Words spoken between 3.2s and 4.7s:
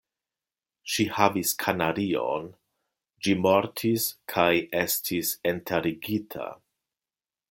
ĝi mortis kaj